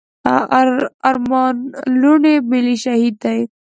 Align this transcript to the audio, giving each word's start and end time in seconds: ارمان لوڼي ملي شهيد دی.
ارمان 1.09 1.55
لوڼي 2.01 2.33
ملي 2.51 2.75
شهيد 2.83 3.13
دی. 3.23 3.39